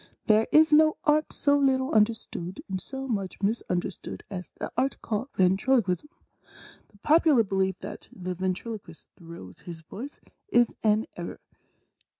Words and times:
There 0.25 0.47
is 0.51 0.73
no 0.73 0.97
Art 1.03 1.31
so 1.31 1.55
little 1.59 1.91
understood 1.93 2.63
and 2.67 2.81
so 2.81 3.07
much 3.07 3.37
misunder 3.37 3.93
stood 3.93 4.23
as 4.31 4.49
the 4.59 4.71
Art 4.75 4.99
called 5.03 5.29
Ventriloquism. 5.35 6.09
The 6.87 6.97
popular 7.03 7.43
belief 7.43 7.77
that 7.81 8.07
the 8.11 8.33
Ventriloquist 8.33 9.05
throws 9.15 9.59
his 9.59 9.81
voice 9.81 10.19
is 10.49 10.73
an 10.81 11.05
error. 11.17 11.39